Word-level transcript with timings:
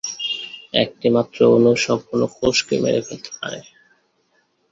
একটি 0.83 1.07
মাত্র 1.15 1.37
অণু 1.47 1.71
একটি 1.71 1.85
সম্পূর্ণ 1.85 2.23
কোষকে 2.35 2.75
মেরে 2.83 3.01
ফেলতে 3.07 3.31
পারে। 3.37 3.59